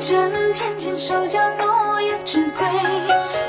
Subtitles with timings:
[0.00, 2.66] 针浅浅手脚落叶知归。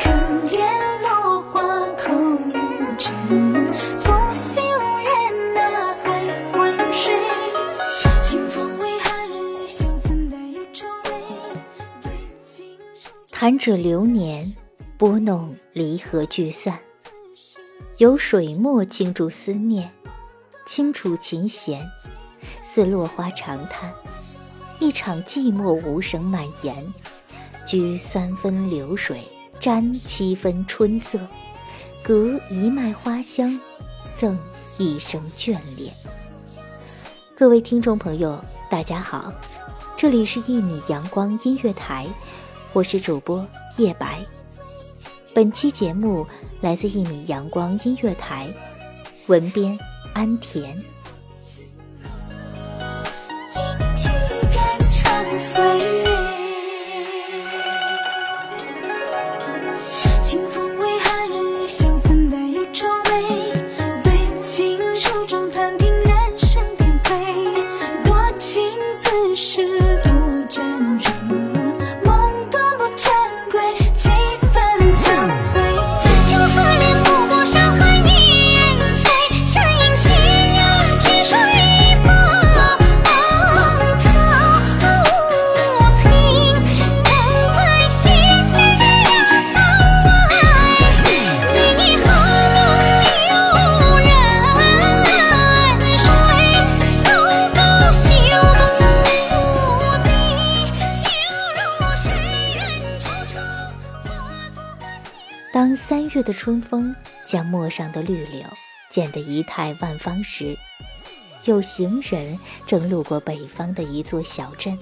[0.00, 0.10] 可
[0.48, 0.62] 怜
[1.02, 1.60] 落花
[1.96, 2.52] 空无
[2.96, 3.12] 尘，
[3.98, 5.56] 负心无人
[6.04, 7.18] 还昏睡？
[8.22, 11.10] 清风为寒日夜香粉带有愁眉，
[12.02, 12.12] 对
[12.48, 14.54] 镜书弹指流年，
[14.96, 16.78] 拨弄离合聚散，
[17.98, 19.90] 有水墨倾注思念，
[20.64, 21.84] 轻触琴弦，
[22.62, 23.92] 似落花长叹。
[24.78, 26.94] 一场寂寞无声蔓延，
[27.66, 29.26] 居三分流水，
[29.58, 31.18] 沾七分春色，
[32.02, 33.58] 隔一脉花香，
[34.12, 34.38] 赠
[34.76, 35.94] 一生眷恋。
[37.34, 38.38] 各位听众朋友，
[38.70, 39.32] 大家好，
[39.96, 42.06] 这里是一米阳光音乐台，
[42.74, 43.46] 我是主播
[43.78, 44.22] 叶白。
[45.34, 46.26] 本期节目
[46.60, 48.46] 来自一米阳光音乐台，
[49.26, 49.78] 文编
[50.12, 50.78] 安田。
[55.56, 55.95] place
[105.76, 106.94] 三月的春风
[107.24, 108.42] 将陌上的绿柳
[108.88, 110.56] 剪得仪态万方时，
[111.44, 114.78] 有行人正路过北方的一座小镇，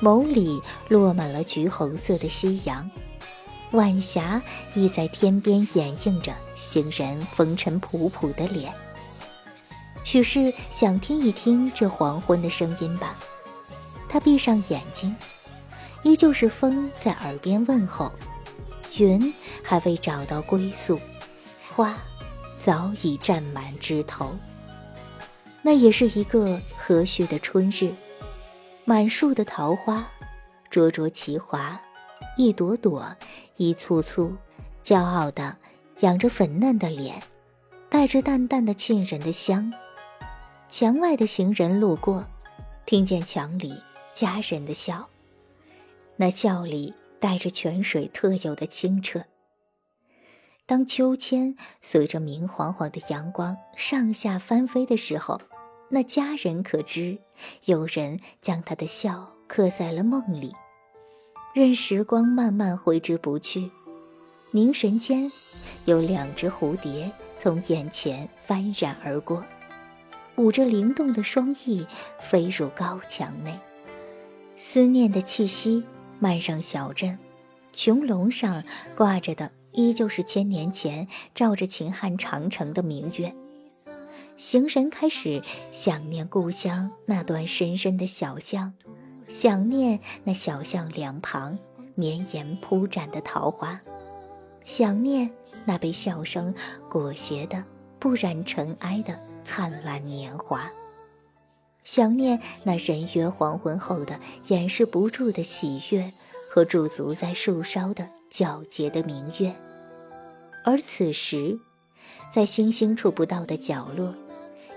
[0.00, 2.90] 眸里落满了橘红色的夕阳，
[3.72, 4.42] 晚霞
[4.74, 8.72] 亦在天边掩映着行人风尘仆仆的脸。
[10.04, 13.14] 许是想听一听这黄昏的声音吧，
[14.08, 15.14] 他闭上眼睛，
[16.02, 18.10] 依旧是风在耳边问候。
[18.98, 19.32] 云
[19.62, 21.00] 还未找到归宿，
[21.74, 21.96] 花
[22.54, 24.36] 早已占满枝头。
[25.62, 27.94] 那也是一个和煦的春日，
[28.84, 30.06] 满树的桃花，
[30.68, 31.80] 灼灼其华，
[32.36, 33.16] 一朵朵，
[33.56, 34.36] 一簇簇，
[34.84, 35.56] 骄傲地
[36.00, 37.22] 仰着粉嫩的脸，
[37.88, 39.72] 带着淡淡的沁人的香。
[40.68, 42.26] 墙外的行人路过，
[42.86, 43.80] 听见墙里
[44.12, 45.08] 佳人的笑，
[46.16, 49.22] 那笑里带着泉水特有的清澈。
[50.66, 55.40] 当秋千随着明晃晃的阳光上下翻飞的时候，
[55.90, 57.18] 那佳人可知，
[57.66, 60.52] 有人将她的笑刻在了梦里。
[61.54, 63.70] 任时光慢慢挥之不去，
[64.50, 65.30] 凝神间，
[65.84, 69.44] 有两只蝴蝶从眼前翻然而过，
[70.34, 71.86] 舞着灵动的双翼
[72.18, 73.56] 飞入高墙内。
[74.56, 75.84] 思念的气息
[76.22, 77.18] 漫上小镇，
[77.74, 78.62] 穹隆上
[78.94, 83.34] 挂着的依旧是千年前照着秦汉长城的明月。
[84.36, 85.42] 行人开始
[85.72, 88.72] 想念故乡那段深深的小巷，
[89.26, 91.58] 想念那小巷两旁
[91.96, 93.80] 绵延铺展的桃花，
[94.64, 95.28] 想念
[95.64, 96.54] 那被笑声
[96.88, 97.64] 裹挟的
[97.98, 100.70] 不染尘埃的灿烂年华。
[101.84, 104.18] 想念那人约黄昏后的
[104.48, 106.12] 掩饰不住的喜悦
[106.50, 109.54] 和驻足在树梢的皎洁的明月，
[110.64, 111.58] 而此时，
[112.32, 114.14] 在星星触不到的角落，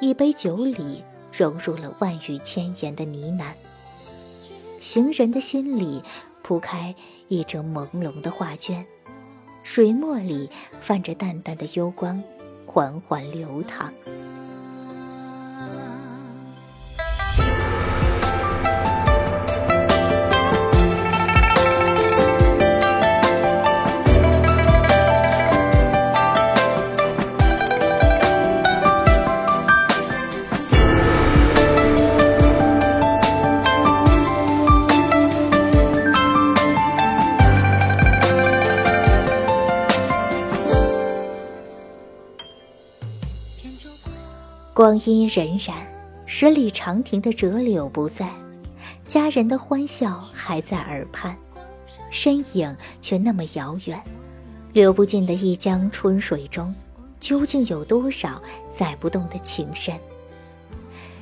[0.00, 1.02] 一杯酒里
[1.32, 3.54] 融入了万语千言的呢喃。
[4.78, 6.02] 行人的心里
[6.42, 6.94] 铺开
[7.28, 8.84] 一张朦胧的画卷，
[9.62, 10.50] 水墨里
[10.80, 12.22] 泛着淡淡的幽光，
[12.66, 13.92] 缓缓流淌。
[44.82, 45.74] 光阴荏苒，
[46.26, 48.28] 十里长亭的折柳不在，
[49.04, 51.36] 家人的欢笑还在耳畔，
[52.10, 54.02] 身影却那么遥远。
[54.72, 56.74] 流不尽的一江春水中，
[57.20, 58.42] 究竟有多少
[58.72, 59.94] 载不动的情深？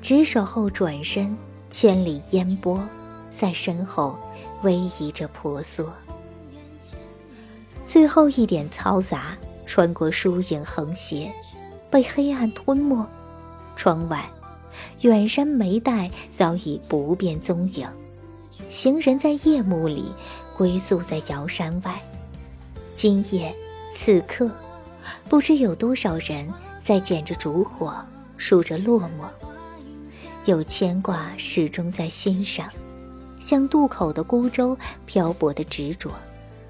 [0.00, 1.36] 执手后转身，
[1.68, 2.82] 千里烟波
[3.30, 4.16] 在身后
[4.62, 5.92] 逶迤着婆娑。
[7.84, 11.30] 最后一点嘈杂穿过疏影横斜，
[11.90, 13.06] 被黑暗吞没。
[13.82, 14.30] 窗外，
[15.00, 17.84] 远山眉黛早已不辨踪影。
[18.68, 20.04] 行人在夜幕里
[20.56, 22.00] 归宿在瑶山外。
[22.94, 23.52] 今夜，
[23.92, 24.48] 此刻，
[25.28, 26.48] 不知有多少人
[26.80, 27.92] 在捡着烛火，
[28.36, 29.28] 数着落寞。
[30.44, 32.68] 有牵挂始终在心上，
[33.40, 36.12] 像渡口的孤舟漂泊的执着，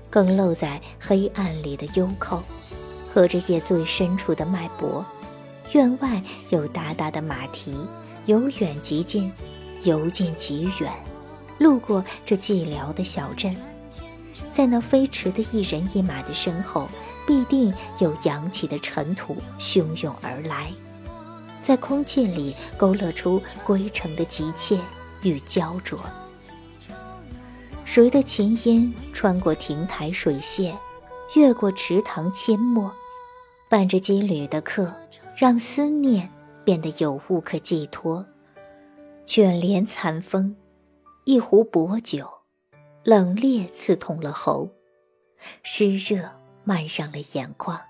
[0.09, 2.43] 更露在黑暗里的幽扣，
[3.13, 5.05] 和着夜最深处的脉搏。
[5.73, 7.75] 院外有大大的马蹄，
[8.27, 9.33] 由远及近，
[9.85, 10.93] 由近及远，
[11.59, 13.57] 路过这寂寥的小镇，
[14.53, 16.89] 在那飞驰的一人一马的身后，
[17.27, 20.71] 必定有扬起的尘土汹涌而来，
[21.63, 24.79] 在空气里勾勒出归程的急切
[25.23, 25.99] 与焦灼。
[27.85, 30.75] 谁的琴音穿过亭台水榭，
[31.35, 32.93] 越过池塘阡陌，
[33.69, 34.93] 伴着羁旅的客。
[35.37, 36.31] 让思念
[36.65, 38.27] 变得有物可寄托。
[39.25, 40.55] 卷帘残风，
[41.25, 42.29] 一壶薄酒，
[43.05, 44.69] 冷冽刺痛了喉，
[45.63, 46.31] 湿热
[46.65, 47.81] 漫上了眼眶。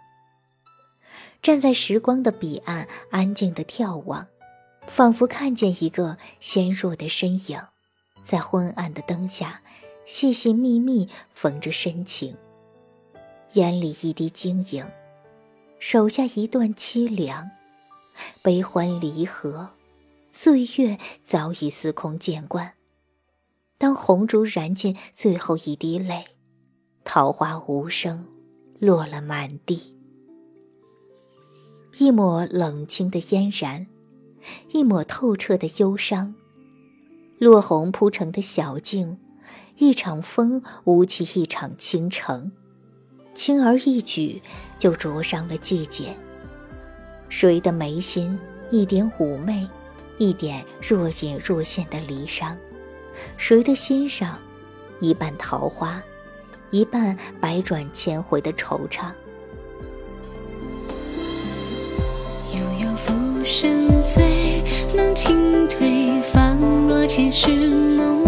[1.41, 4.29] 站在时光的彼岸，安静的眺望，
[4.87, 7.61] 仿佛看见一个纤弱的身影，
[8.23, 9.63] 在昏暗的灯下，
[10.05, 12.37] 细细密密缝着深情，
[13.55, 14.87] 眼里一滴晶莹。
[15.83, 17.51] 手下一段凄凉，
[18.41, 19.71] 悲欢离合，
[20.31, 22.75] 岁月早已司空见惯。
[23.79, 26.27] 当红烛燃尽最后一滴泪，
[27.03, 28.25] 桃花无声，
[28.79, 29.99] 落了满地。
[31.99, 33.89] 一抹冷清的嫣然，
[34.71, 36.37] 一抹透彻的忧伤。
[37.41, 39.19] 落红铺成的小径，
[39.79, 42.53] 一场风舞起一场倾城。
[43.35, 44.41] 轻而易举
[44.79, 46.17] 就灼伤了季节。
[47.29, 48.39] 谁的眉心
[48.71, 49.67] 一点妩媚，
[50.19, 52.57] 一点若隐若现的离伤？
[53.37, 54.39] 谁的心上
[55.01, 56.03] 一半桃花，
[56.71, 59.11] 一半百转千回的惆怅？
[62.53, 63.13] 悠悠浮
[63.45, 64.63] 生醉，
[64.95, 68.23] 浓情退，仿若前世梦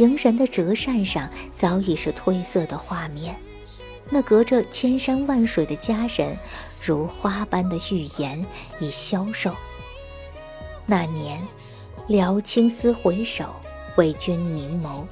[0.00, 3.36] 行人的折扇上早已是褪色的画面。
[4.08, 6.34] 那隔着千山万水的家人，
[6.80, 8.42] 如花般的预言
[8.80, 9.54] 已消瘦。
[10.86, 11.46] 那年，
[12.08, 13.54] 撩青丝回首，
[13.98, 15.04] 为君凝眸。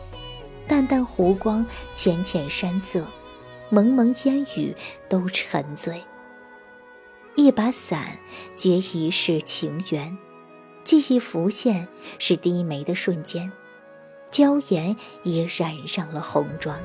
[0.67, 3.07] 淡淡湖光，浅浅山色，
[3.69, 4.75] 蒙蒙烟雨，
[5.07, 6.03] 都沉醉。
[7.37, 8.19] 一把伞，
[8.57, 10.17] 结一世情缘。
[10.83, 13.53] 记忆浮现，是低眉的瞬间，
[14.31, 16.79] 娇颜也染上了红妆。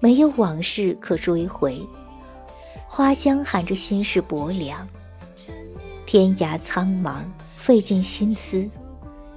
[0.00, 1.80] 没有往事可追回，
[2.88, 4.86] 花香含着心事薄凉。
[6.04, 7.22] 天涯苍茫，
[7.56, 8.68] 费尽心思，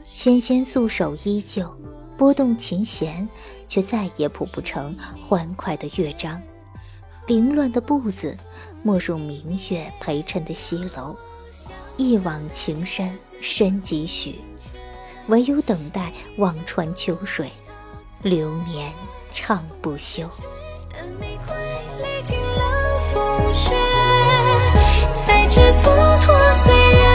[0.04, 1.72] 纤纤素手依旧，
[2.18, 3.30] 拨动琴弦，
[3.68, 6.42] 却再也谱不成欢快的乐章。
[7.28, 8.38] 凌乱的步子，
[8.84, 11.16] 没入明月陪衬的西楼。
[11.98, 14.40] 一往情深深几许，
[15.28, 17.50] 唯有等待望穿秋水，
[18.22, 18.92] 流年
[19.32, 20.30] 唱不休。
[20.92, 21.40] 等你
[23.14, 23.70] 风雪，
[25.14, 27.15] 才知蹉跎岁月。